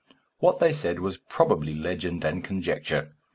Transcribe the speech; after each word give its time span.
What 0.39 0.57
they 0.57 0.73
said 0.73 0.99
was 0.99 1.17
probably 1.17 1.75
legend 1.75 2.25
and 2.25 2.43
conjecture. 2.43 3.11